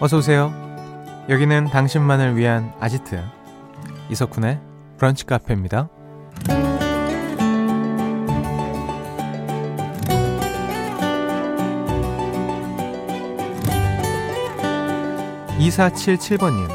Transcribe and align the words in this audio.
어서 0.00 0.18
오세요. 0.18 0.52
여기는 1.28 1.66
당신만을 1.66 2.36
위한 2.36 2.72
아지트 2.80 3.22
이석훈의 4.10 4.60
브런치 4.96 5.26
카페입니다. 5.26 5.88
2477번님 15.58 16.68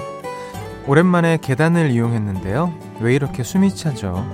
오랜만에 0.88 1.38
계단을 1.42 1.92
이용했는데요. 1.92 2.74
왜 3.00 3.16
이렇게 3.16 3.44
숨이 3.44 3.76
차죠? 3.76 4.26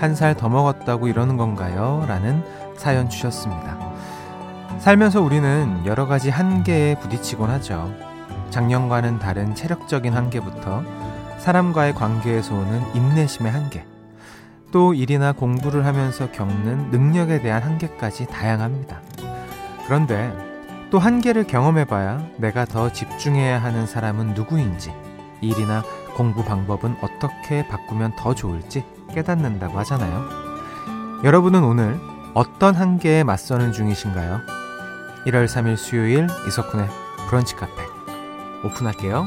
한 0.00 0.14
살 0.14 0.36
더 0.36 0.48
먹었다고 0.48 1.08
이러는 1.08 1.36
건가요? 1.36 2.04
라는 2.06 2.44
사연 2.76 3.08
주셨습니다. 3.08 3.76
살면서 4.78 5.20
우리는 5.20 5.82
여러 5.84 6.06
가지 6.06 6.30
한계에 6.30 6.94
부딪히곤 7.00 7.50
하죠. 7.50 7.92
작년과는 8.58 9.20
다른 9.20 9.54
체력적인 9.54 10.14
한계부터 10.14 10.82
사람과의 11.38 11.94
관계에서 11.94 12.56
오는 12.56 12.82
인내심의 12.92 13.52
한계, 13.52 13.86
또 14.72 14.94
일이나 14.94 15.30
공부를 15.30 15.86
하면서 15.86 16.32
겪는 16.32 16.90
능력에 16.90 17.40
대한 17.40 17.62
한계까지 17.62 18.26
다양합니다. 18.26 19.00
그런데 19.86 20.32
또 20.90 20.98
한계를 20.98 21.46
경험해봐야 21.46 22.20
내가 22.38 22.64
더 22.64 22.92
집중해야 22.92 23.62
하는 23.62 23.86
사람은 23.86 24.34
누구인지, 24.34 24.92
일이나 25.40 25.84
공부 26.16 26.42
방법은 26.44 26.96
어떻게 27.00 27.64
바꾸면 27.68 28.16
더 28.16 28.34
좋을지 28.34 28.84
깨닫는다고 29.14 29.78
하잖아요. 29.78 30.24
여러분은 31.22 31.62
오늘 31.62 31.96
어떤 32.34 32.74
한계에 32.74 33.22
맞서는 33.22 33.70
중이신가요? 33.70 34.40
1월 35.26 35.44
3일 35.44 35.76
수요일 35.76 36.26
이석훈의 36.48 36.88
브런치 37.28 37.54
카페 37.54 37.87
오픈할게요. 38.64 39.26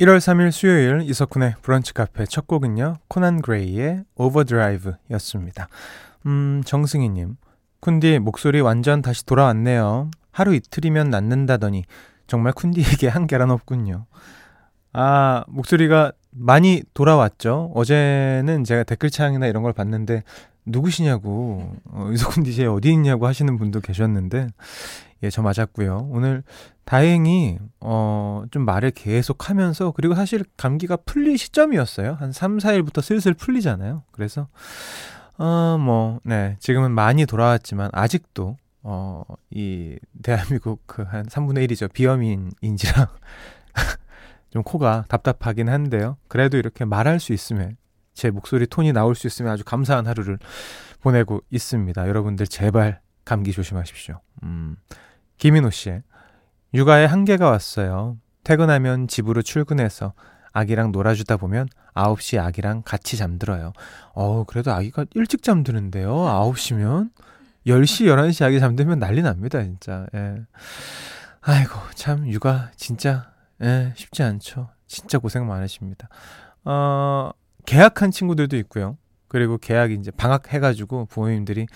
1월 0.00 0.18
3일 0.18 0.50
수요일 0.50 1.02
이석훈의 1.02 1.54
브런치 1.62 1.94
카페 1.94 2.26
첫 2.26 2.46
곡은요. 2.46 2.96
코난 3.08 3.40
그레이의 3.40 4.04
Overdrive 4.16 4.94
였습니다. 5.12 5.68
음, 6.26 6.62
정승희님. 6.66 7.36
쿤디 7.80 8.18
목소리 8.18 8.60
완전 8.60 9.02
다시 9.02 9.24
돌아왔네요. 9.24 10.10
하루 10.32 10.54
이틀이면 10.54 11.10
낫는다더니 11.10 11.84
정말 12.26 12.52
쿤디에게 12.54 13.08
한계란 13.08 13.50
없군요. 13.50 14.06
아, 14.92 15.44
목소리가 15.48 16.12
많이 16.34 16.82
돌아왔죠. 16.94 17.72
어제는 17.74 18.64
제가 18.64 18.82
댓글창이나 18.84 19.46
이런 19.46 19.62
걸 19.62 19.72
봤는데 19.72 20.22
누구시냐고 20.66 21.74
어, 21.86 22.10
이석훈 22.12 22.42
DJ 22.44 22.66
어디 22.66 22.90
있냐고 22.92 23.26
하시는 23.26 23.56
분도 23.58 23.80
계셨는데 23.80 24.48
예, 25.22 25.30
저 25.30 25.42
맞았고요. 25.42 26.08
오늘 26.10 26.42
다행히 26.84 27.58
어, 27.80 28.44
좀 28.50 28.64
말을 28.64 28.90
계속 28.90 29.48
하면서 29.48 29.90
그리고 29.92 30.14
사실 30.14 30.44
감기가 30.56 30.96
풀릴 30.96 31.38
시점이었어요. 31.38 32.16
한 32.18 32.32
3, 32.32 32.58
4일부터 32.58 33.00
슬슬 33.02 33.32
풀리잖아요. 33.34 34.02
그래서 34.12 34.48
어, 35.36 35.76
뭐, 35.80 36.20
네. 36.24 36.56
지금은 36.60 36.92
많이 36.92 37.26
돌아왔지만 37.26 37.90
아직도 37.92 38.56
어, 38.82 39.22
이 39.50 39.96
대한민국 40.22 40.82
그 40.86 41.02
한 41.02 41.26
3분의 41.26 41.68
1이죠. 41.68 41.92
비염인인지라 41.92 43.08
좀 44.54 44.62
코가 44.62 45.04
답답하긴 45.08 45.68
한데요. 45.68 46.16
그래도 46.28 46.56
이렇게 46.56 46.84
말할 46.84 47.18
수 47.18 47.32
있으면 47.32 47.76
제 48.14 48.30
목소리 48.30 48.68
톤이 48.68 48.92
나올 48.92 49.16
수 49.16 49.26
있으면 49.26 49.50
아주 49.50 49.64
감사한 49.64 50.06
하루를 50.06 50.38
보내고 51.00 51.42
있습니다. 51.50 52.06
여러분들 52.06 52.46
제발 52.46 53.00
감기 53.24 53.50
조심하십시오. 53.50 54.20
음. 54.44 54.76
김인호 55.38 55.70
씨의 55.70 56.04
육아에 56.72 57.04
한계가 57.04 57.50
왔어요. 57.50 58.16
퇴근하면 58.44 59.08
집으로 59.08 59.42
출근해서 59.42 60.12
아기랑 60.52 60.92
놀아주다 60.92 61.36
보면 61.36 61.66
9시 61.94 62.40
아기랑 62.40 62.82
같이 62.84 63.16
잠들어요. 63.16 63.72
어, 64.12 64.44
그래도 64.44 64.72
아기가 64.72 65.04
일찍 65.14 65.42
잠드는데요. 65.42 66.14
9시면 66.14 67.10
10시, 67.66 68.06
11시 68.06 68.44
아기 68.44 68.60
잠들면 68.60 69.00
난리 69.00 69.20
납니다, 69.20 69.60
진짜. 69.64 70.06
예. 70.14 70.42
아이고, 71.40 71.74
참 71.96 72.28
육아 72.28 72.70
진짜 72.76 73.33
예, 73.62 73.92
쉽지 73.96 74.22
않죠. 74.22 74.68
진짜 74.86 75.18
고생 75.18 75.46
많으십니다. 75.46 76.08
어, 76.64 77.30
계약한 77.66 78.10
친구들도 78.10 78.56
있고요. 78.58 78.96
그리고 79.28 79.58
계약이 79.58 79.94
이제 79.94 80.10
방학해가지고 80.10 81.06
부모님들이 81.06 81.66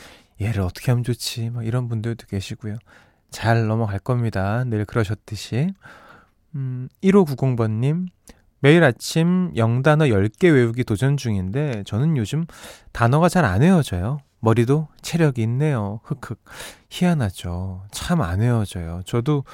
얘를 0.41 0.63
어떻게 0.63 0.91
하면 0.93 1.03
좋지? 1.05 1.51
막 1.51 1.67
이런 1.67 1.89
분들도 1.89 2.27
계시고요. 2.27 2.77
잘 3.31 3.67
넘어갈 3.67 3.99
겁니다. 3.99 4.65
늘 4.65 4.85
그러셨듯이. 4.85 5.69
음, 6.55 6.89
1590번님, 7.03 8.07
매일 8.61 8.83
아침 8.85 9.53
영단어 9.57 10.07
10개 10.07 10.53
외우기 10.53 10.85
도전 10.85 11.17
중인데 11.17 11.85
저는 11.87 12.17
요즘 12.17 12.47
단어가 12.93 13.29
잘 13.29 13.45
안 13.45 13.61
외워져요. 13.63 14.19
머리도 14.41 14.89
체력이 15.03 15.43
있네요. 15.43 16.01
흑흑. 16.05 16.41
희한하죠. 16.91 17.85
참 17.91 18.21
안 18.21 18.41
외워져요. 18.41 19.03
저도 19.05 19.45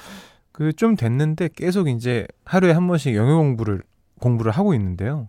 그 0.55 0.71
좀 0.71 0.95
됐는데 0.95 1.49
계속 1.53 1.89
이제 1.89 2.25
하루에 2.45 2.71
한 2.71 2.87
번씩 2.87 3.13
영어 3.13 3.35
공부를 3.35 3.83
공부를 4.21 4.53
하고 4.53 4.73
있는데요. 4.73 5.27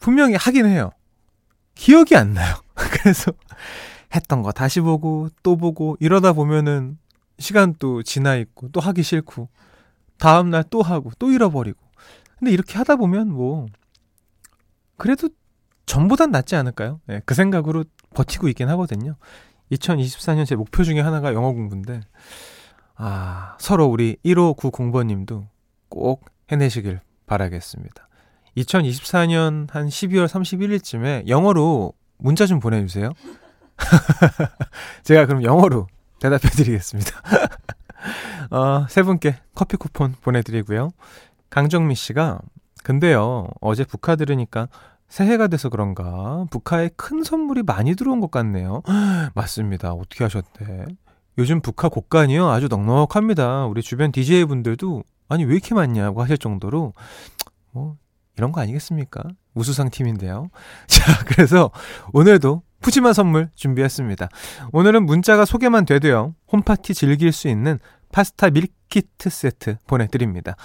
분명히 0.00 0.34
하긴 0.34 0.66
해요. 0.66 0.90
기억이 1.76 2.16
안 2.16 2.34
나요. 2.34 2.56
그래서 2.74 3.30
했던 4.12 4.42
거 4.42 4.50
다시 4.50 4.80
보고 4.80 5.28
또 5.44 5.56
보고 5.56 5.96
이러다 6.00 6.32
보면은 6.32 6.98
시간 7.38 7.76
또 7.78 8.02
지나 8.02 8.34
있고 8.34 8.68
또 8.70 8.80
하기 8.80 9.04
싫고 9.04 9.48
다음 10.18 10.50
날 10.50 10.64
또 10.68 10.82
하고 10.82 11.12
또 11.20 11.30
잃어버리고 11.30 11.78
근데 12.40 12.50
이렇게 12.50 12.76
하다 12.76 12.96
보면 12.96 13.28
뭐 13.30 13.66
그래도 14.96 15.28
전보단 15.86 16.32
낫지 16.32 16.56
않을까요? 16.56 17.00
네, 17.06 17.20
그 17.24 17.36
생각으로 17.36 17.84
버티고 18.14 18.48
있긴 18.48 18.68
하거든요. 18.70 19.14
2024년 19.70 20.44
제 20.44 20.56
목표 20.56 20.82
중에 20.82 20.98
하나가 21.00 21.32
영어 21.34 21.52
공부인데 21.52 22.00
아, 22.98 23.56
서로 23.58 23.86
우리 23.86 24.16
1590번님도 24.24 25.46
꼭 25.88 26.26
해내시길 26.50 27.00
바라겠습니다. 27.26 28.08
2024년 28.56 29.70
한 29.70 29.86
12월 29.86 30.26
31일쯤에 30.26 31.28
영어로 31.28 31.92
문자 32.18 32.44
좀 32.46 32.58
보내주세요. 32.58 33.12
제가 35.04 35.26
그럼 35.26 35.44
영어로 35.44 35.86
대답해 36.20 36.50
드리겠습니다. 36.50 37.22
어, 38.50 38.86
세 38.88 39.02
분께 39.02 39.36
커피 39.54 39.76
쿠폰 39.76 40.14
보내드리고요. 40.20 40.90
강정미 41.50 41.94
씨가 41.94 42.40
근데요 42.82 43.48
어제 43.60 43.84
북카 43.84 44.16
들으니까 44.16 44.68
새해가 45.08 45.46
돼서 45.46 45.68
그런가 45.68 46.46
북카에 46.50 46.90
큰 46.96 47.22
선물이 47.22 47.62
많이 47.62 47.94
들어온 47.94 48.18
것 48.18 48.32
같네요. 48.32 48.82
맞습니다. 49.34 49.92
어떻게 49.92 50.24
하셨대? 50.24 50.86
요즘 51.38 51.60
북카 51.60 51.88
곡간이요 51.88 52.48
아주 52.50 52.66
넉넉합니다. 52.68 53.66
우리 53.66 53.80
주변 53.82 54.10
DJ 54.10 54.44
분들도 54.44 55.04
아니 55.28 55.44
왜 55.44 55.52
이렇게 55.52 55.74
많냐고 55.74 56.22
하실 56.22 56.36
정도로 56.36 56.94
뭐 57.72 57.96
이런 58.36 58.50
거 58.52 58.60
아니겠습니까? 58.60 59.22
우수상 59.54 59.90
팀인데요. 59.90 60.50
자 60.88 61.24
그래서 61.26 61.70
오늘도 62.12 62.62
푸짐한 62.80 63.12
선물 63.12 63.50
준비했습니다. 63.54 64.28
오늘은 64.72 65.06
문자가 65.06 65.44
소개만 65.44 65.84
돼도요 65.84 66.34
홈파티 66.52 66.94
즐길 66.94 67.32
수 67.32 67.48
있는 67.48 67.78
파스타 68.12 68.50
밀키트 68.50 69.30
세트 69.30 69.76
보내드립니다. 69.86 70.56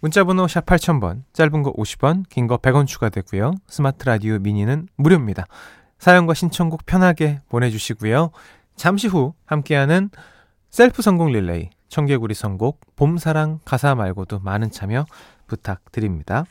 문자번호 0.00 0.46
샵 0.46 0.64
8000번, 0.64 1.22
짧은 1.32 1.62
거 1.64 1.72
50원, 1.72 2.22
긴 2.28 2.46
거 2.46 2.56
100원 2.58 2.86
추가되고요. 2.86 3.52
스마트 3.66 4.04
라디오 4.04 4.38
미니는 4.38 4.88
무료입니다. 4.96 5.46
사연과 5.98 6.34
신청곡 6.34 6.86
편하게 6.86 7.40
보내주시고요. 7.48 8.30
잠시 8.78 9.08
후 9.08 9.34
함께하는 9.44 10.08
셀프 10.70 11.02
성공 11.02 11.32
릴레이, 11.32 11.68
청개구리 11.88 12.32
선곡, 12.32 12.80
봄사랑 12.94 13.58
가사 13.64 13.96
말고도 13.96 14.38
많은 14.38 14.70
참여 14.70 15.04
부탁드립니다. 15.48 16.44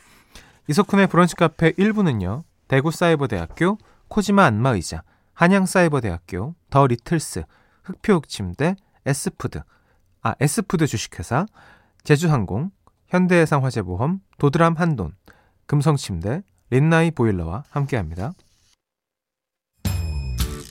이석훈의 0.67 1.07
브런치 1.07 1.37
카페 1.37 1.71
1부는요. 1.71 2.43
대구 2.67 2.91
사이버대학교, 2.91 3.77
코지마 4.09 4.43
안마의자, 4.43 5.03
한양 5.33 5.65
사이버대학교, 5.65 6.53
더 6.69 6.85
리틀스, 6.87 7.43
흑표육 7.83 8.27
침대, 8.27 8.75
S푸드, 9.05 9.61
아 10.21 10.35
S푸드 10.41 10.85
주식회사, 10.85 11.45
제주항공, 12.03 12.71
현대해상화재보험, 13.07 14.19
도드람 14.37 14.73
한돈, 14.73 15.13
금성침대, 15.67 16.43
린나이 16.71 17.11
보일러와 17.11 17.63
함께합니다. 17.69 18.33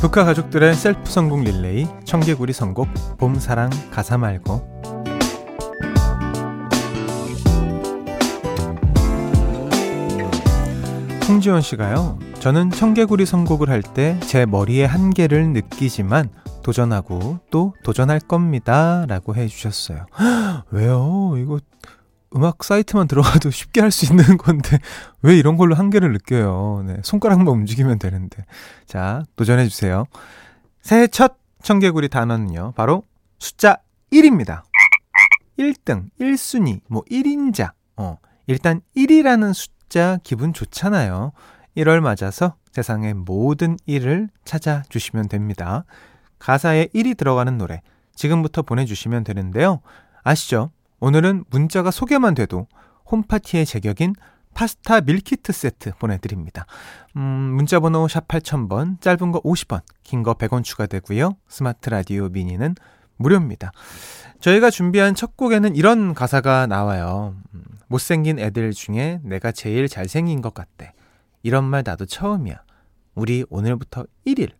북카 0.00 0.24
가족들의 0.24 0.74
셀프 0.74 1.10
성공 1.10 1.42
릴레이 1.42 1.86
청개구리 2.04 2.52
선곡 2.52 2.88
봄 3.18 3.34
사랑 3.38 3.68
가사 3.90 4.16
말고 4.16 4.78
홍지원 11.28 11.60
씨가요. 11.60 12.18
저는 12.40 12.70
청개구리 12.70 13.26
선곡을 13.26 13.68
할 13.68 13.82
때 13.82 14.18
제 14.20 14.46
머리의 14.46 14.86
한계를 14.86 15.48
느끼지만 15.48 16.30
도전하고 16.62 17.38
또 17.50 17.74
도전할 17.84 18.20
겁니다. 18.20 19.04
라고 19.08 19.34
해주셨어요. 19.34 20.06
왜요? 20.70 21.34
이거 21.38 21.58
음악 22.36 22.62
사이트만 22.64 23.08
들어가도 23.08 23.50
쉽게 23.52 23.80
할 23.80 23.90
수 23.90 24.06
있는 24.06 24.36
건데 24.36 24.78
왜 25.22 25.36
이런 25.36 25.56
걸로 25.56 25.74
한계를 25.74 26.12
느껴요. 26.12 26.84
네, 26.86 26.96
손가락만 27.02 27.48
움직이면 27.48 27.98
되는데. 27.98 28.44
자, 28.86 29.22
도전해 29.36 29.66
주세요. 29.68 30.04
새해 30.82 31.06
첫 31.06 31.36
청개구리 31.62 32.08
단어는요. 32.08 32.72
바로 32.76 33.02
숫자 33.38 33.78
1입니다. 34.12 34.62
1등, 35.58 36.08
1순위, 36.20 36.80
뭐 36.88 37.02
1인자. 37.10 37.72
어, 37.96 38.18
일단 38.46 38.80
1이라는 38.96 39.52
숫자 39.54 40.18
기분 40.22 40.52
좋잖아요. 40.52 41.32
1월 41.76 42.00
맞아서 42.00 42.54
세상의 42.72 43.14
모든 43.14 43.76
1을 43.88 44.28
찾아 44.44 44.82
주시면 44.88 45.28
됩니다. 45.28 45.84
가사에 46.38 46.86
1이 46.94 47.16
들어가는 47.16 47.58
노래 47.58 47.82
지금부터 48.14 48.62
보내 48.62 48.84
주시면 48.84 49.24
되는데요. 49.24 49.80
아시죠? 50.22 50.70
오늘은 51.00 51.44
문자가 51.50 51.90
소개만 51.90 52.34
돼도 52.34 52.66
홈파티의 53.10 53.66
제격인 53.66 54.14
파스타 54.54 55.00
밀키트 55.02 55.52
세트 55.52 55.92
보내드립니다. 56.00 56.66
음, 57.16 57.22
문자번호 57.22 58.08
샵 58.08 58.26
8000번, 58.26 59.00
짧은 59.00 59.30
거 59.30 59.40
50원, 59.42 59.82
긴 60.02 60.22
거 60.24 60.34
100원 60.34 60.64
추가되고요. 60.64 61.36
스마트 61.48 61.90
라디오 61.90 62.28
미니는 62.28 62.74
무료입니다. 63.16 63.70
저희가 64.40 64.70
준비한 64.70 65.14
첫 65.14 65.36
곡에는 65.36 65.76
이런 65.76 66.14
가사가 66.14 66.66
나와요. 66.66 67.36
음, 67.54 67.62
못생긴 67.86 68.38
애들 68.38 68.72
중에 68.72 69.20
내가 69.22 69.52
제일 69.52 69.88
잘생긴 69.88 70.40
것 70.40 70.54
같대. 70.54 70.92
이런 71.42 71.64
말 71.64 71.82
나도 71.84 72.06
처음이야. 72.06 72.60
우리 73.14 73.44
오늘부터 73.50 74.06
1일. 74.26 74.50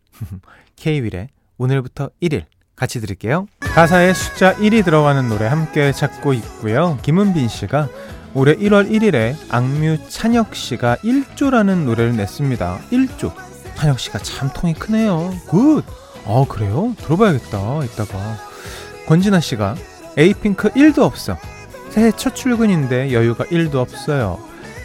K-윌의 0.77 1.29
오늘부터 1.59 2.11
1일. 2.23 2.45
같이 2.79 3.01
들을게요. 3.01 3.49
가사에 3.61 4.15
숫자 4.15 4.55
1이 4.55 4.85
들어가는 4.85 5.29
노래 5.29 5.47
함께 5.47 5.93
찾고 5.93 6.33
있고요. 6.35 6.99
김은빈 7.03 7.49
씨가 7.49 7.89
올해 8.35 8.55
1월 8.55 8.89
1일에 8.91 9.35
악뮤 9.51 9.99
찬혁 10.09 10.55
씨가 10.55 10.97
1조라는 10.97 11.85
노래를 11.85 12.17
냈습니다. 12.17 12.79
1조. 12.93 13.33
찬혁 13.75 13.99
씨가 13.99 14.19
참 14.21 14.51
통이 14.55 14.75
크네요. 14.75 15.35
Good. 15.49 15.83
어, 16.25 16.47
그래요? 16.49 16.95
들어봐야겠다. 16.99 17.85
이따가. 17.85 18.37
권진아 19.07 19.41
씨가 19.41 19.75
에이핑크 20.17 20.71
1도 20.71 21.01
없어. 21.01 21.37
새해 21.91 22.13
첫 22.17 22.35
출근인데 22.35 23.13
여유가 23.13 23.45
1도 23.45 23.77
없어요. 23.77 24.39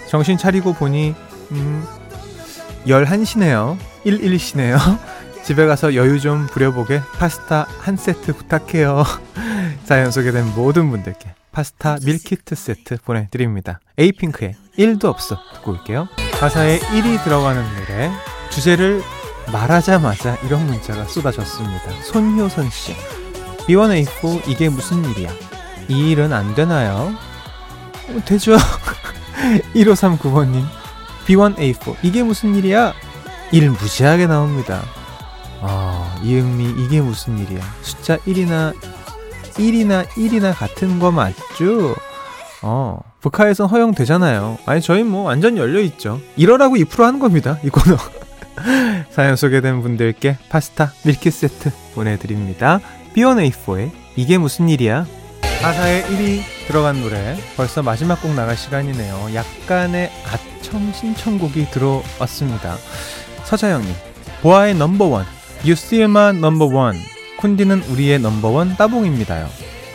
정신 0.08 0.38
차리고 0.38 0.74
보니 0.74 1.14
음 1.52 1.86
11시네요. 2.88 3.78
11시네요. 4.06 4.78
집에 5.44 5.66
가서 5.66 5.94
여유 5.96 6.20
좀 6.22 6.48
부려보게 6.48 7.02
파스타 7.20 7.68
한 7.82 7.98
세트 7.98 8.34
부탁해요. 8.34 9.04
사연 9.84 10.10
소개된 10.10 10.54
모든 10.56 10.90
분들께 10.90 11.34
파스타 11.52 11.98
밀키트 12.04 12.56
세트 12.56 12.98
보내드립니다. 13.04 13.80
에이핑크의 13.98 14.56
1도 14.80 15.06
없어 15.06 15.38
듣고 15.56 15.72
올게요. 15.72 16.08
가사에 16.40 16.80
1이 16.80 17.24
들어가는 17.24 17.62
노래 17.76 18.12
주제를 18.52 19.04
말하자마자 19.52 20.38
이런 20.46 20.66
문자가 20.66 21.04
쏟아졌습니다. 21.06 21.92
손효선 22.04 22.70
씨 22.70 22.96
B1A4 23.68 24.48
이게 24.48 24.70
무슨 24.70 25.04
일이야? 25.12 25.30
이 25.90 26.12
일은 26.12 26.32
안 26.32 26.56
되나요? 26.56 27.14
어, 28.10 28.22
되죠. 28.26 28.56
1539번님 29.76 30.66
B1A4 31.28 31.98
이게 32.02 32.24
무슨 32.24 32.56
일이야? 32.56 32.94
일 33.52 33.70
무지하게 33.70 34.28
나옵니다. 34.28 34.82
아, 35.66 36.16
이응미 36.22 36.84
이게 36.84 37.00
무슨 37.00 37.38
일이야? 37.40 37.62
숫자 37.82 38.18
1이나 38.18 38.74
1이나 39.54 40.06
1이나 40.10 40.54
같은 40.54 41.00
거 41.00 41.10
맞죠? 41.10 41.96
어, 42.62 43.00
북한에선 43.22 43.68
허용되잖아요. 43.68 44.58
아니, 44.66 44.82
저희 44.82 45.04
뭐 45.04 45.24
완전 45.24 45.58
열려있죠. 45.58 46.20
이러라고 46.36 46.76
2% 46.76 47.04
하는 47.04 47.20
겁니다. 47.20 47.60
이 47.64 47.70
코너. 47.70 47.98
사연 49.10 49.36
소개된 49.38 49.82
분들께 49.82 50.38
파스타 50.50 50.92
밀키 51.06 51.32
세트 51.32 51.72
보내드립니다. 51.96 52.80
B1A4의 53.16 53.92
이게 54.18 54.38
무슨 54.38 54.68
일이야? 54.68 55.06
가사에 55.62 56.04
1이 56.04 56.42
들어간 56.68 57.02
노래 57.02 57.38
벌써 57.56 57.82
마지막 57.82 58.22
곡 58.22 58.34
나갈 58.34 58.58
시간이네요. 58.58 59.34
약간의 59.34 60.12
아청 60.26 60.92
신청곡이 60.92 61.72
들어왔습니다. 61.72 62.76
서자영님 63.46 63.94
보아의 64.42 64.76
넘버원 64.76 65.26
유스일만 65.66 66.42
넘버원 66.42 66.96
쿤디는 67.40 67.90
우리의 67.90 68.20
넘버원 68.20 68.76
따봉입니다요. 68.76 69.50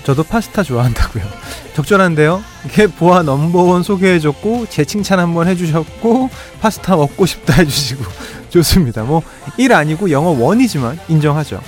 저도 0.04 0.22
파스타 0.22 0.62
좋아한다고요. 0.62 1.25
적절한데요? 1.75 2.42
이게 2.66 2.87
보아 2.87 3.22
넘버원 3.22 3.82
소개해줬고 3.82 4.66
제 4.70 4.84
칭찬 4.84 5.18
한번 5.18 5.46
해주셨고 5.46 6.30
파스타 6.60 6.96
먹고 6.96 7.26
싶다 7.26 7.54
해주시고 7.54 8.04
좋습니다. 8.48 9.04
뭐1 9.04 9.72
아니고 9.72 10.10
영어 10.10 10.30
원이지만 10.30 10.98
인정하죠. 11.08 11.60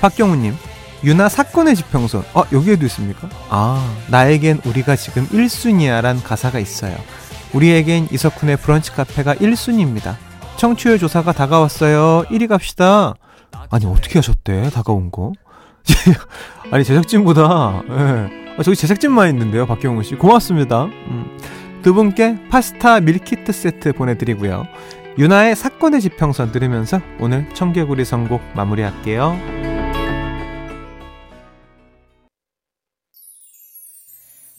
박경우님 0.00 0.56
유나 1.02 1.28
사건의 1.28 1.74
지평선 1.76 2.24
아 2.34 2.44
여기에도 2.52 2.86
있습니까? 2.86 3.28
아 3.50 3.94
나에겐 4.08 4.60
우리가 4.64 4.96
지금 4.96 5.26
1순위야 5.28 6.00
란 6.00 6.22
가사가 6.22 6.60
있어요. 6.60 6.96
우리에겐 7.52 8.08
이석훈의 8.10 8.56
브런치 8.58 8.92
카페가 8.92 9.34
1순위입니다. 9.36 10.16
청취율 10.56 10.98
조사가 10.98 11.32
다가왔어요. 11.32 12.24
1위 12.30 12.48
갑시다. 12.48 13.14
아니 13.70 13.86
어떻게 13.86 14.18
하셨대? 14.18 14.70
다가온 14.70 15.10
거? 15.10 15.32
아니 16.70 16.84
제작진보다 16.84 17.82
예. 17.90 18.44
아, 18.56 18.62
저기 18.62 18.76
제작진만 18.76 19.28
있는데요, 19.30 19.66
박경호 19.66 20.02
씨. 20.02 20.14
고맙습니다. 20.14 20.84
음. 20.84 21.38
두 21.82 21.92
분께 21.92 22.38
파스타 22.48 23.00
밀키트 23.00 23.52
세트 23.52 23.92
보내드리고요. 23.92 24.66
유나의 25.18 25.54
사건의 25.54 26.00
지평선 26.00 26.52
들으면서 26.52 27.00
오늘 27.20 27.52
청개구리 27.54 28.04
선곡 28.04 28.40
마무리할게요. 28.54 29.38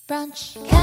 브런치. 0.08 0.75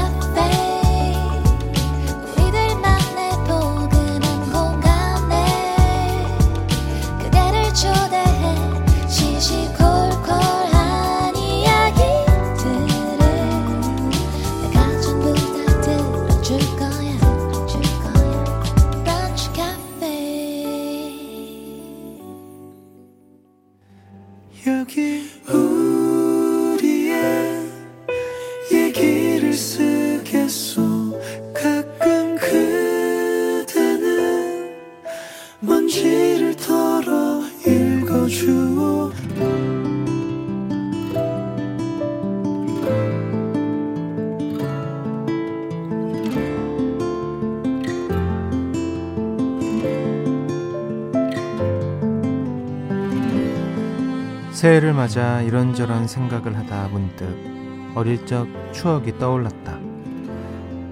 새해를 54.63 54.93
맞아 54.93 55.41
이런저런 55.41 56.07
생각을 56.07 56.57
하다 56.57 56.87
문득 56.87 57.27
어릴 57.95 58.25
적 58.25 58.47
추억이 58.71 59.19
떠올랐다. 59.19 59.77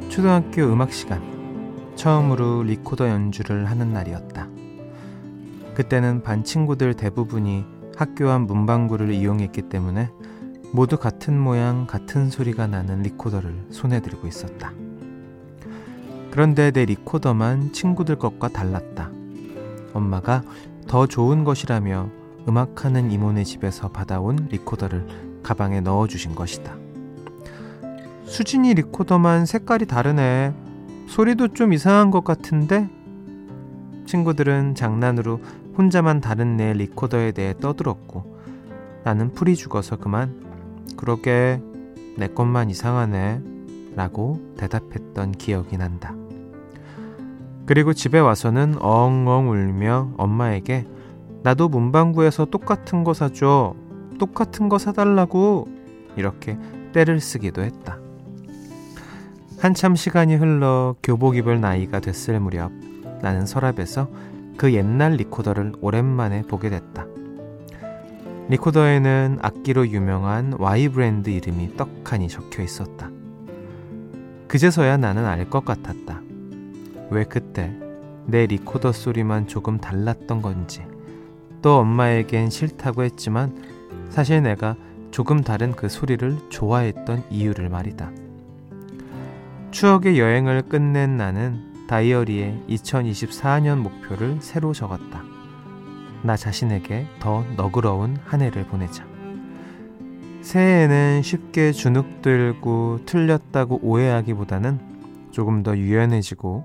초등학교 0.10 0.64
음악 0.64 0.92
시간. 0.92 1.22
처음으로 1.96 2.64
리코더 2.64 3.08
연주를 3.08 3.70
하는 3.70 3.94
날이었다. 3.94 4.50
그때는 5.74 6.22
반 6.22 6.44
친구들 6.44 6.96
대부분이 6.96 7.64
학교 7.96 8.30
앞 8.30 8.42
문방구를 8.42 9.14
이용했기 9.14 9.62
때문에 9.70 10.10
모두 10.74 10.98
같은 10.98 11.40
모양, 11.40 11.88
같은 11.88 12.30
소리가 12.30 12.68
나는 12.68 13.04
리코더를 13.04 13.68
손에 13.70 14.02
들고 14.02 14.28
있었다. 14.28 14.74
그런데 16.30 16.72
내 16.72 16.84
리코더만 16.84 17.72
친구들 17.72 18.18
것과 18.18 18.50
달랐다. 18.50 19.12
엄마가 19.94 20.42
더 20.90 21.08
좋은 21.08 21.46
것이라며 21.46 22.20
음악하는 22.48 23.12
이모네 23.12 23.44
집에서 23.44 23.90
받아온 23.90 24.48
리코더를 24.50 25.42
가방에 25.44 25.82
넣어 25.82 26.08
주신 26.08 26.36
것이다. 26.36 26.76
수진이 28.26 28.74
리코더만 28.76 29.46
색깔이 29.46 29.86
다르네. 29.86 30.54
소리도 31.08 31.50
좀 31.50 31.74
이상한 31.74 32.12
것 32.12 32.24
같은데? 32.24 32.90
친구들은 34.06 34.76
장난으로 34.76 35.42
혼자만 35.78 36.22
다른 36.22 36.58
내 36.58 36.74
리코더에 36.74 37.32
대해 37.32 37.54
떠들었고 37.60 38.40
나는 39.04 39.34
풀이 39.34 39.56
죽어서 39.56 39.98
그만 39.98 40.34
그러게 40.98 41.62
내 42.18 42.28
것만 42.28 42.70
이상하네 42.70 43.42
라고 43.96 44.40
대답했던 44.58 45.34
기억이 45.34 45.78
난다. 45.78 46.16
그리고 47.66 47.94
집에 47.94 48.20
와서는 48.20 48.76
엉엉 48.80 49.50
울며 49.50 50.14
엄마에게 50.18 50.88
나도 51.44 51.70
문방구에서 51.70 52.46
똑같은 52.46 53.04
거 53.04 53.14
사줘. 53.14 53.76
똑같은 54.20 54.70
거 54.70 54.78
사달라고. 54.78 55.68
이렇게 56.16 56.58
때를 56.94 57.20
쓰기도 57.20 57.62
했다. 57.62 58.00
한참 59.60 59.96
시간이 59.96 60.36
흘러 60.36 60.96
교복 61.04 61.36
입을 61.38 61.62
나이가 61.62 62.00
됐을 62.00 62.40
무렵 62.40 62.72
나는 63.22 63.46
서랍에서 63.46 64.10
그 64.58 64.74
옛날 64.74 65.14
리코더를 65.14 65.74
오랜만에 65.82 66.42
보게 66.44 66.70
됐다. 66.70 67.06
리코더에는 68.50 69.40
악기로 69.42 69.88
유명한 69.88 70.54
Y 70.58 70.90
브랜드 70.90 71.30
이름이 71.30 71.78
떡하니 71.78 72.28
적혀 72.28 72.64
있었다. 72.64 73.10
그제서야 74.48 74.98
나는 74.98 75.26
알 75.26 75.50
것 75.50 75.64
같았다. 75.64 76.22
왜 77.10 77.24
그때 77.24 77.72
내 78.26 78.46
리코더 78.46 78.92
소리만 78.92 79.48
조금 79.48 79.78
달랐던 79.78 80.42
건지. 80.42 80.84
또 81.62 81.78
엄마에겐 81.78 82.50
싫다고 82.50 83.04
했지만 83.04 83.56
사실 84.10 84.42
내가 84.42 84.76
조금 85.12 85.42
다른 85.42 85.74
그 85.74 85.90
소리를 85.90 86.50
좋아했던 86.50 87.26
이유를 87.30 87.70
말이다. 87.70 88.12
추억의 89.72 90.20
여행을 90.20 90.64
끝낸 90.64 91.18
나는 91.18 91.72
다이어리에 91.88 92.64
2024년 92.70 93.78
목표를 93.80 94.38
새로 94.42 94.74
적었다. 94.74 95.24
나 96.24 96.38
자신에게 96.38 97.08
더 97.20 97.44
너그러운 97.58 98.18
한 98.26 98.42
해를 98.42 98.66
보내자. 98.66 99.06
새해에는 100.42 101.22
쉽게 101.22 101.72
주눅 101.72 102.22
들고 102.22 103.00
틀렸다고 103.06 103.80
오해하기보다는 103.84 104.80
조금 105.32 105.64
더 105.64 105.78
유연해지고 105.78 106.64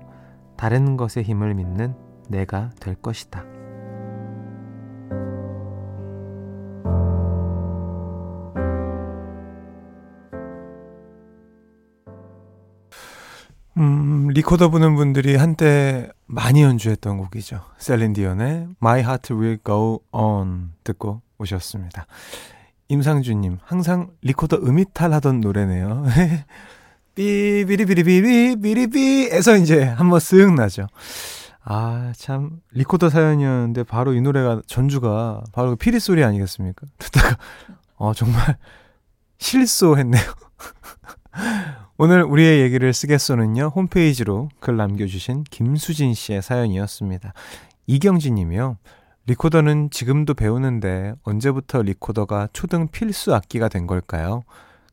다른 0.57 0.97
것의 0.97 1.23
힘을 1.23 1.53
믿는 1.53 1.93
내가 2.29 2.71
될 2.79 2.95
것이다. 2.95 3.56
리코더 14.37 14.69
부는 14.69 14.95
분들이 14.95 15.35
한때 15.35 16.09
많이 16.27 16.61
연주했던 16.61 17.17
곡이죠. 17.17 17.59
셀린디언의 17.79 18.67
My 18.79 18.99
Heart 18.99 19.33
Will 19.33 19.57
Go 19.65 20.01
On 20.11 20.73
듣고 20.83 21.23
오셨습니다. 21.39 22.05
임상주님, 22.87 23.57
항상 23.63 24.11
리코더 24.21 24.57
음이탈 24.57 25.11
하던 25.13 25.39
노래네요. 25.39 26.05
삐비리비리비비비리비에서 27.15 29.57
이제 29.57 29.81
한번 29.81 30.19
쓱 30.19 30.53
나죠. 30.53 30.85
아, 31.63 32.13
참, 32.15 32.61
리코더 32.73 33.09
사연이었는데 33.09 33.85
바로 33.85 34.13
이 34.13 34.21
노래가, 34.21 34.61
전주가 34.67 35.41
바로 35.51 35.71
그 35.71 35.77
피리 35.77 35.99
소리 35.99 36.23
아니겠습니까? 36.23 36.85
듣다가, 36.99 37.37
어, 37.95 38.13
정말 38.13 38.59
실소했네요. 39.39 40.21
오늘 41.99 42.21
우리의 42.21 42.61
얘기를 42.61 42.93
쓰겠소는요, 42.93 43.71
홈페이지로 43.73 44.49
글 44.59 44.77
남겨주신 44.77 45.45
김수진 45.49 46.13
씨의 46.13 46.43
사연이었습니다. 46.43 47.33
이경진 47.87 48.35
님이요. 48.35 48.77
리코더는 49.25 49.89
지금도 49.89 50.35
배우는데 50.35 51.15
언제부터 51.23 51.81
리코더가 51.81 52.49
초등 52.53 52.89
필수 52.89 53.33
악기가 53.33 53.67
된 53.67 53.87
걸까요? 53.87 54.43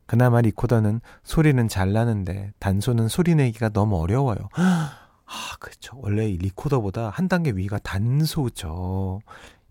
그나마 0.07 0.41
리코더는 0.41 0.99
소리는 1.23 1.67
잘 1.67 1.93
나는데 1.93 2.53
단소는 2.57 3.07
소리 3.07 3.35
내기가 3.35 3.69
너무 3.69 4.01
어려워요. 4.01 4.49
아, 4.57 5.55
그렇죠. 5.59 5.99
원래 6.01 6.27
이 6.27 6.37
리코더보다 6.37 7.09
한 7.09 7.27
단계 7.27 7.51
위가 7.51 7.77
단소죠. 7.77 9.19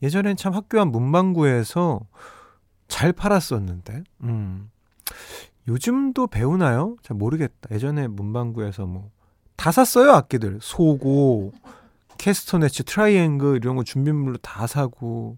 예전엔 0.02 0.36
참 0.36 0.54
학교 0.54 0.80
앞 0.80 0.86
문방구에서 0.88 2.00
잘 2.86 3.12
팔았었는데, 3.12 4.04
음. 4.22 4.70
요즘도 5.68 6.26
배우나요? 6.26 6.96
잘 7.02 7.16
모르겠다. 7.16 7.68
예전에 7.72 8.06
문방구에서 8.08 8.86
뭐 8.86 9.14
다 9.56 9.72
샀어요 9.72 10.12
악기들 10.12 10.58
소고 10.60 11.52
캐스터네츠 12.18 12.84
트라이앵글 12.84 13.56
이런 13.56 13.76
거 13.76 13.84
준비물로 13.84 14.38
다 14.38 14.66
사고 14.66 15.36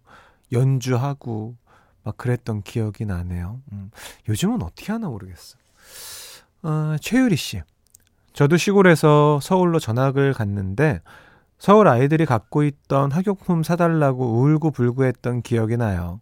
연주하고 0.52 1.56
막 2.02 2.16
그랬던 2.16 2.62
기억이 2.62 3.04
나네요. 3.04 3.60
음. 3.72 3.90
요즘은 4.28 4.62
어떻게 4.62 4.92
하나 4.92 5.08
모르겠어. 5.08 5.56
어, 6.62 6.96
최유리 7.00 7.34
씨. 7.36 7.62
저도 8.32 8.56
시골에서 8.56 9.40
서울로 9.42 9.78
전학을 9.80 10.32
갔는데 10.34 11.00
서울 11.58 11.88
아이들이 11.88 12.26
갖고 12.26 12.62
있던 12.62 13.10
학용품 13.10 13.62
사달라고 13.62 14.40
울고 14.42 14.70
불고 14.70 15.04
했던 15.04 15.42
기억이 15.42 15.76
나요. 15.76 16.20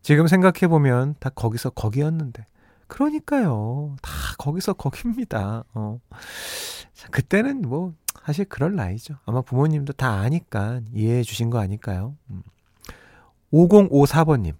지금 0.00 0.26
생각해보면 0.26 1.16
다 1.20 1.30
거기서 1.30 1.70
거기였는데. 1.70 2.46
그러니까요. 2.92 3.96
다 4.02 4.12
거기서 4.36 4.74
거깁니다. 4.74 5.64
어. 5.72 5.98
그때는 7.10 7.62
뭐, 7.62 7.94
사실 8.26 8.44
그럴 8.44 8.76
나이죠. 8.76 9.14
아마 9.24 9.40
부모님도 9.40 9.94
다 9.94 10.20
아니까 10.20 10.82
이해해 10.92 11.22
주신 11.22 11.48
거 11.48 11.58
아닐까요? 11.58 12.14
음. 12.28 12.42
5054번님. 13.50 14.56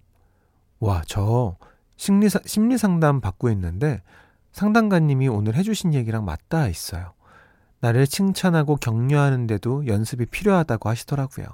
와, 0.79 1.03
저 1.05 1.57
심리, 1.95 2.27
심리 2.45 2.79
상담 2.79 3.21
받고 3.21 3.51
있는데 3.51 4.01
상담가님이 4.51 5.27
오늘 5.27 5.55
해주신 5.55 5.93
얘기랑 5.93 6.25
맞닿아 6.25 6.67
있어요. 6.67 7.13
나를 7.81 8.07
칭찬하고 8.07 8.77
격려하는데도 8.77 9.85
연습이 9.85 10.25
필요하다고 10.25 10.89
하시더라고요. 10.89 11.45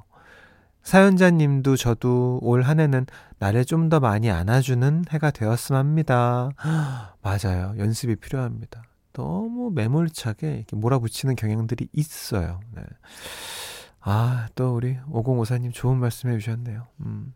사연자님도 0.89 1.75
저도 1.75 2.39
올 2.41 2.63
한 2.63 2.79
해는 2.79 3.05
나를 3.38 3.63
좀 3.63 3.89
더 3.89 4.00
많이 4.00 4.31
안아주는 4.31 5.05
해가 5.12 5.29
되었으면 5.29 5.79
합니다. 5.79 6.50
맞아요. 7.22 7.75
연습이 7.77 8.15
필요합니다. 8.15 8.81
너무 9.13 9.69
매몰차게 9.72 10.51
이렇게 10.51 10.75
몰아붙이는 10.75 11.36
경향들이 11.36 11.89
있어요. 11.93 12.60
네. 12.75 12.81
아, 14.01 14.48
또 14.55 14.74
우리 14.75 14.98
5054님 15.12 15.72
좋은 15.74 15.98
말씀 15.98 16.31
해주셨네요. 16.31 16.88
음. 17.01 17.36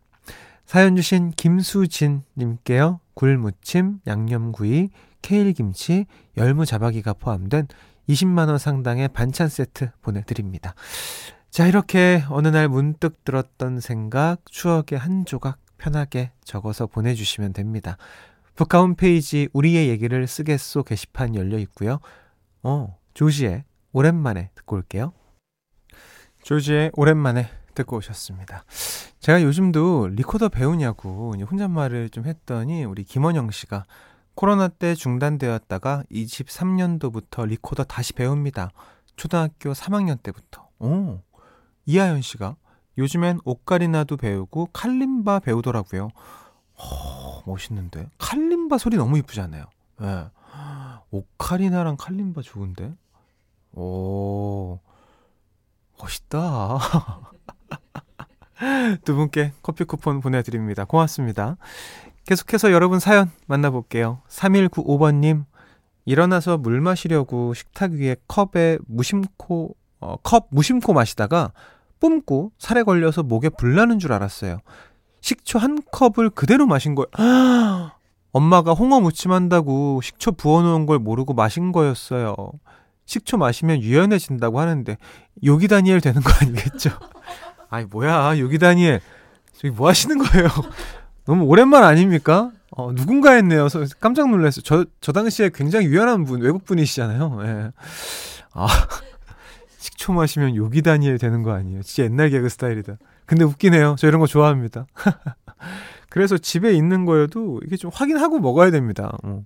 사연 0.66 0.96
주신 0.96 1.30
김수진님께요. 1.30 2.98
굴무침, 3.14 4.00
양념구이, 4.08 4.88
케일김치, 5.22 6.06
열무자박이가 6.36 7.12
포함된 7.14 7.68
20만원 8.08 8.58
상당의 8.58 9.08
반찬 9.08 9.48
세트 9.48 9.90
보내드립니다. 10.02 10.74
자, 11.54 11.68
이렇게 11.68 12.24
어느 12.30 12.48
날 12.48 12.68
문득 12.68 13.24
들었던 13.24 13.78
생각, 13.78 14.44
추억의 14.46 14.98
한 14.98 15.24
조각 15.24 15.60
편하게 15.78 16.32
적어서 16.42 16.88
보내주시면 16.88 17.52
됩니다. 17.52 17.96
브카 18.56 18.80
홈페이지 18.80 19.48
우리의 19.52 19.88
얘기를 19.88 20.26
쓰겠소 20.26 20.82
게시판 20.82 21.36
열려 21.36 21.56
있고요. 21.58 22.00
어, 22.64 22.98
조지의 23.14 23.62
오랜만에 23.92 24.50
듣고 24.56 24.74
올게요. 24.74 25.12
조지의 26.42 26.90
오랜만에 26.94 27.48
듣고 27.76 27.98
오셨습니다. 27.98 28.64
제가 29.20 29.40
요즘도 29.44 30.08
리코더 30.08 30.48
배우냐고 30.48 31.36
혼잣말을 31.36 32.10
좀 32.10 32.26
했더니 32.26 32.84
우리 32.84 33.04
김원영 33.04 33.52
씨가 33.52 33.84
코로나 34.34 34.66
때 34.66 34.96
중단되었다가 34.96 36.02
23년도부터 36.10 37.46
리코더 37.46 37.84
다시 37.84 38.12
배웁니다. 38.12 38.70
초등학교 39.14 39.72
3학년 39.72 40.20
때부터. 40.20 40.68
오, 40.80 41.20
이하연 41.86 42.22
씨가 42.22 42.56
요즘엔 42.98 43.40
오카리나도 43.44 44.16
배우고 44.16 44.70
칼림바 44.72 45.40
배우더라고요. 45.40 46.08
어, 46.76 47.42
멋있는데. 47.46 48.08
칼림바 48.18 48.78
소리 48.78 48.96
너무 48.96 49.18
이쁘잖아요. 49.18 49.64
예. 50.02 50.26
오카리나랑 51.10 51.96
칼림바 51.96 52.42
좋은데? 52.42 52.94
오, 53.72 54.78
멋있다. 56.00 56.78
두 59.04 59.14
분께 59.14 59.52
커피 59.62 59.84
쿠폰 59.84 60.20
보내드립니다. 60.20 60.84
고맙습니다. 60.84 61.56
계속해서 62.26 62.72
여러분 62.72 63.00
사연 63.00 63.30
만나볼게요. 63.46 64.22
3195번님, 64.28 65.44
일어나서 66.04 66.58
물 66.58 66.80
마시려고 66.80 67.54
식탁 67.54 67.92
위에 67.92 68.16
컵에 68.26 68.78
무심코, 68.86 69.76
어, 70.00 70.16
컵 70.22 70.48
무심코 70.50 70.92
마시다가 70.92 71.52
뿜고 72.04 72.52
살에 72.58 72.82
걸려서 72.82 73.22
목에 73.22 73.48
불 73.48 73.74
나는 73.74 73.98
줄 73.98 74.12
알았어요. 74.12 74.58
식초 75.22 75.58
한 75.58 75.80
컵을 75.90 76.28
그대로 76.28 76.66
마신 76.66 76.94
거예요. 76.94 77.06
엄마가 78.32 78.72
홍어 78.72 79.00
무침 79.00 79.32
한다고 79.32 80.02
식초 80.02 80.32
부어놓은 80.32 80.84
걸 80.84 80.98
모르고 80.98 81.32
마신 81.32 81.72
거였어요. 81.72 82.36
식초 83.06 83.38
마시면 83.38 83.80
유연해진다고 83.80 84.60
하는데 84.60 84.98
요기 85.44 85.68
다니엘 85.68 86.02
되는 86.02 86.20
거 86.20 86.30
아니겠죠? 86.42 86.90
아니 87.70 87.86
뭐야 87.86 88.38
요기 88.38 88.58
다니엘 88.58 89.00
저기 89.54 89.70
뭐 89.70 89.88
하시는 89.88 90.18
거예요? 90.18 90.48
너무 91.24 91.44
오랜만 91.44 91.84
아닙니까? 91.84 92.50
어, 92.76 92.92
누군가 92.94 93.32
했네요. 93.32 93.68
깜짝 93.98 94.28
놀랐어요. 94.28 94.62
저, 94.62 94.84
저 95.00 95.12
당시에 95.12 95.48
굉장히 95.54 95.86
유연한 95.86 96.24
분, 96.24 96.42
외국 96.42 96.66
분이시잖아요. 96.66 97.38
예. 97.44 97.70
아, 98.52 98.66
식초 100.04 100.12
마시면 100.12 100.54
요기 100.54 100.82
다니엘 100.82 101.16
되는 101.18 101.42
거 101.42 101.52
아니에요. 101.52 101.82
진짜 101.82 102.04
옛날 102.04 102.28
개그 102.28 102.50
스타일이다. 102.50 102.98
근데 103.24 103.44
웃기네요. 103.44 103.96
저 103.98 104.06
이런 104.06 104.20
거 104.20 104.26
좋아합니다. 104.26 104.86
그래서 106.10 106.36
집에 106.36 106.74
있는 106.74 107.06
거여도 107.06 107.60
이게 107.64 107.76
좀 107.76 107.90
확인하고 107.92 108.38
먹어야 108.38 108.70
됩니다. 108.70 109.16
어. 109.22 109.44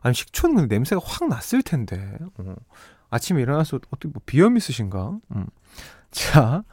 아니, 0.00 0.14
식초는 0.14 0.56
근데 0.56 0.74
냄새가 0.74 1.00
확 1.04 1.28
났을 1.28 1.62
텐데. 1.62 2.18
어. 2.38 2.54
아침에 3.10 3.42
일어나서 3.42 3.76
어떻게 3.76 4.08
뭐 4.08 4.20
비염 4.26 4.56
있으신가? 4.56 5.18
음. 5.36 5.46
자, 6.10 6.64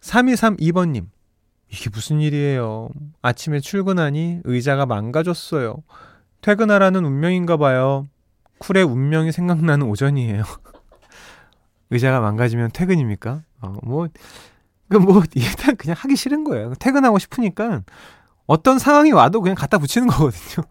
3232번님. 0.00 1.06
이게 1.70 1.90
무슨 1.90 2.20
일이에요? 2.20 2.88
아침에 3.22 3.60
출근하니 3.60 4.40
의자가 4.42 4.84
망가졌어요. 4.86 5.84
퇴근하라는 6.40 7.04
운명인가 7.04 7.56
봐요. 7.56 8.08
쿨의 8.58 8.82
운명이 8.82 9.30
생각나는 9.30 9.86
오전이에요. 9.86 10.42
의자가 11.90 12.20
망가지면 12.20 12.70
퇴근입니까? 12.72 13.42
어, 13.60 13.74
뭐, 13.82 14.08
그 14.88 14.96
뭐, 14.96 15.22
일단 15.34 15.76
그냥 15.76 15.96
하기 15.98 16.16
싫은 16.16 16.44
거예요. 16.44 16.74
퇴근하고 16.78 17.18
싶으니까 17.18 17.82
어떤 18.46 18.78
상황이 18.78 19.12
와도 19.12 19.40
그냥 19.40 19.54
갖다 19.54 19.78
붙이는 19.78 20.08
거거든요. 20.08 20.66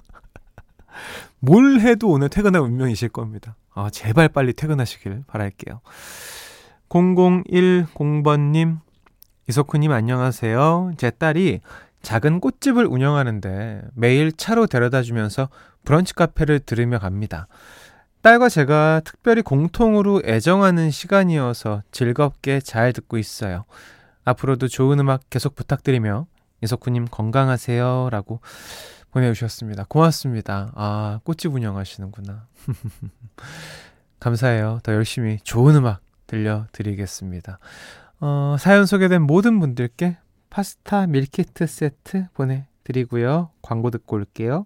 뭘 1.40 1.80
해도 1.80 2.10
오늘 2.10 2.30
퇴근할 2.30 2.62
운명이실 2.62 3.10
겁니다. 3.10 3.56
아, 3.74 3.90
제발 3.92 4.30
빨리 4.30 4.54
퇴근하시길 4.54 5.24
바랄게요. 5.28 5.82
0010번님, 6.90 8.80
이석훈님 9.48 9.92
안녕하세요. 9.92 10.94
제 10.98 11.12
딸이 11.12 11.62
작은 12.02 12.40
꽃집을 12.40 12.86
운영하는데 12.86 13.82
매일 13.94 14.32
차로 14.32 14.68
데려다 14.68 15.02
주면서 15.02 15.50
브런치 15.84 16.14
카페를 16.14 16.62
들으며 16.62 17.00
갑니다. 17.00 17.48
딸과 18.22 18.50
제가 18.50 19.02
특별히 19.06 19.42
공통으로 19.42 20.22
애정하는 20.26 20.92
시간이어서 20.92 21.84
즐겁게 21.92 22.60
잘 22.60 22.94
듣고 22.94 23.18
있어요. 23.18 23.66
앞으로도 24.26 24.68
좋은 24.68 25.00
음악 25.00 25.30
계속 25.30 25.56
부탁드리며 25.56 26.28
이석훈님 26.62 27.08
건강하세요. 27.10 28.10
라고 28.12 28.42
보내주셨습니다. 29.12 29.86
고맙습니다. 29.88 30.72
아, 30.76 31.20
꽃집 31.24 31.54
운영하시는구나. 31.54 32.48
감사해요. 34.20 34.80
더 34.84 34.94
열심히 34.94 35.38
좋은 35.44 35.76
음악 35.76 36.02
들려드리겠습니다. 36.28 37.60
어, 38.20 38.56
사연 38.60 38.86
소개된 38.86 39.22
모든 39.22 39.60
분들께 39.60 40.18
파스타 40.50 41.08
밀키트 41.08 41.68
세트 41.68 42.28
보내드리고요. 42.34 43.52
광고 43.62 43.92
듣고 43.92 44.18
올게요. 44.18 44.66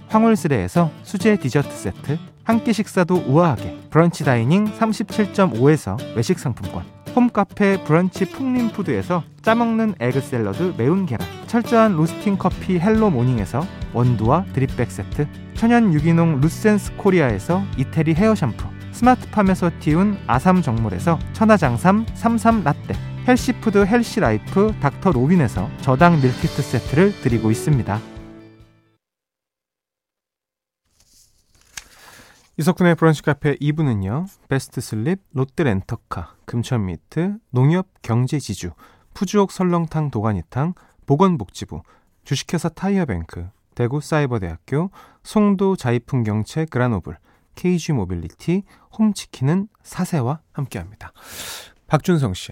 황홀스레에서 0.11 0.91
수제 1.03 1.37
디저트 1.37 1.69
세트 1.71 2.17
한 2.43 2.63
끼 2.63 2.73
식사도 2.73 3.23
우아하게 3.27 3.77
브런치 3.89 4.25
다이닝 4.25 4.73
37.5에서 4.77 5.97
외식 6.15 6.37
상품권 6.39 6.83
홈카페 7.15 7.83
브런치 7.83 8.25
풍림푸드에서 8.31 9.23
짜먹는 9.41 9.95
에그 9.99 10.21
샐러드 10.21 10.73
매운 10.77 11.05
계란 11.05 11.27
철저한 11.47 11.95
로스팅 11.95 12.37
커피 12.37 12.79
헬로 12.79 13.09
모닝에서 13.09 13.65
원두와 13.93 14.45
드립백 14.53 14.91
세트 14.91 15.27
천연 15.55 15.93
유기농 15.93 16.41
루센스 16.41 16.95
코리아에서 16.97 17.63
이태리 17.77 18.13
헤어 18.15 18.35
샴푸 18.35 18.65
스마트팜에서 18.91 19.71
띄운 19.79 20.17
아삼 20.27 20.61
정물에서 20.61 21.19
천하장삼 21.33 22.05
삼삼 22.13 22.63
라떼 22.63 22.95
헬시푸드 23.27 23.85
헬시라이프 23.85 24.73
닥터 24.81 25.11
로빈에서 25.11 25.69
저당 25.81 26.21
밀키트 26.21 26.61
세트를 26.61 27.21
드리고 27.21 27.51
있습니다. 27.51 28.10
이석훈의 32.61 32.93
브런치 32.93 33.23
카페 33.23 33.55
2부는요. 33.55 34.27
베스트 34.47 34.81
슬립, 34.81 35.19
롯데 35.31 35.63
렌터카, 35.63 36.35
금천미트, 36.45 37.37
농협 37.49 37.87
경제지주, 38.03 38.73
푸주옥 39.15 39.51
설렁탕 39.51 40.11
도가니탕, 40.11 40.75
보건복지부, 41.07 41.81
주식회사 42.23 42.69
타이어뱅크, 42.69 43.49
대구 43.73 43.99
사이버대학교, 43.99 44.91
송도 45.23 45.75
자이풍경채 45.75 46.65
그라노블, 46.65 47.17
KG 47.55 47.93
모빌리티, 47.93 48.61
홈치킨은 48.95 49.67
사세와 49.81 50.41
함께합니다. 50.51 51.13
박준성 51.87 52.35
씨. 52.35 52.51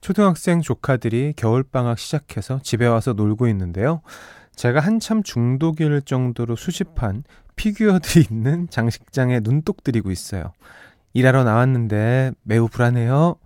초등학생 0.00 0.62
조카들이 0.62 1.34
겨울방학 1.36 1.98
시작해서 1.98 2.58
집에 2.62 2.86
와서 2.86 3.12
놀고 3.12 3.48
있는데요. 3.48 4.00
제가 4.54 4.80
한참 4.80 5.22
중독일 5.22 6.00
정도로 6.00 6.56
수집한 6.56 7.24
피규어들이 7.56 8.26
있는 8.30 8.68
장식장에 8.70 9.40
눈독 9.40 9.82
들이고 9.82 10.10
있어요. 10.10 10.52
일하러 11.14 11.44
나왔는데 11.44 12.32
매우 12.42 12.68
불안해요. 12.68 13.36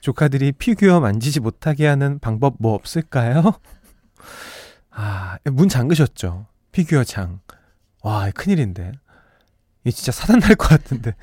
조카들이 0.00 0.52
피규어 0.52 1.00
만지지 1.00 1.40
못하게 1.40 1.86
하는 1.86 2.18
방법 2.18 2.56
뭐 2.58 2.74
없을까요? 2.74 3.42
아, 4.90 5.38
문 5.44 5.68
잠그셨죠? 5.68 6.46
피규어 6.72 7.04
장. 7.04 7.40
와, 8.02 8.30
큰일인데. 8.30 8.92
이 9.84 9.92
진짜 9.92 10.12
사단 10.12 10.40
날 10.40 10.54
것 10.56 10.68
같은데. 10.68 11.14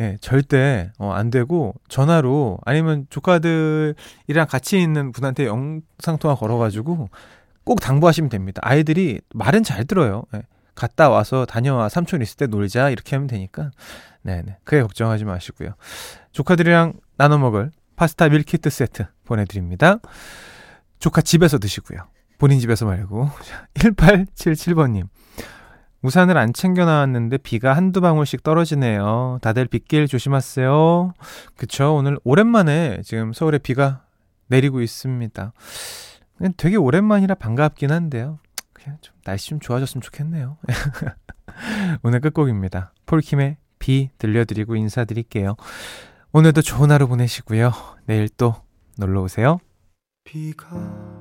예, 0.00 0.16
절대 0.20 0.92
어, 0.98 1.10
안 1.12 1.30
되고 1.30 1.74
전화로 1.88 2.58
아니면 2.64 3.06
조카들이랑 3.10 4.46
같이 4.48 4.80
있는 4.80 5.10
분한테 5.10 5.46
영상 5.46 6.18
통화 6.20 6.34
걸어가지고 6.36 7.08
꼭 7.64 7.80
당부하시면 7.80 8.30
됩니다. 8.30 8.60
아이들이 8.64 9.20
말은 9.34 9.64
잘 9.64 9.84
들어요. 9.84 10.24
예. 10.34 10.42
갔다 10.78 11.10
와서 11.10 11.44
다녀와 11.44 11.88
삼촌 11.88 12.22
있을 12.22 12.36
때 12.36 12.46
놀자 12.46 12.90
이렇게 12.90 13.16
하면 13.16 13.26
되니까 13.26 13.70
네네 14.22 14.58
크게 14.64 14.82
걱정하지 14.82 15.24
마시고요. 15.24 15.74
조카들이랑 16.32 16.94
나눠 17.16 17.38
먹을 17.38 17.70
파스타 17.96 18.28
밀키트 18.28 18.70
세트 18.70 19.06
보내드립니다. 19.24 19.98
조카 21.00 21.20
집에서 21.20 21.58
드시고요. 21.58 22.06
본인 22.38 22.60
집에서 22.60 22.86
말고 22.86 23.28
1877번님 23.74 25.08
우산을 26.02 26.38
안 26.38 26.52
챙겨 26.52 26.84
나왔는데 26.84 27.38
비가 27.38 27.72
한두 27.72 28.00
방울씩 28.00 28.44
떨어지네요. 28.44 29.40
다들 29.42 29.66
빗길 29.66 30.06
조심하세요. 30.06 31.12
그쵸 31.56 31.96
오늘 31.96 32.18
오랜만에 32.22 33.00
지금 33.04 33.32
서울에 33.32 33.58
비가 33.58 34.04
내리고 34.46 34.80
있습니다. 34.80 35.52
되게 36.56 36.76
오랜만이라 36.76 37.34
반갑긴 37.34 37.90
한데요. 37.90 38.38
그냥 38.88 38.98
좀 39.02 39.14
날씨 39.24 39.50
좀 39.50 39.60
좋아졌으면 39.60 40.00
좋겠네요. 40.00 40.56
오늘 42.02 42.20
끝곡입니다. 42.20 42.92
폴킴의 43.04 43.58
비 43.78 44.10
들려드리고 44.16 44.76
인사드릴게요. 44.76 45.56
오늘도 46.32 46.62
좋은 46.62 46.90
하루 46.90 47.06
보내시고요. 47.06 47.72
내일 48.06 48.28
또 48.30 48.54
놀러 48.96 49.22
오세요. 49.22 49.58
비가 50.24 51.17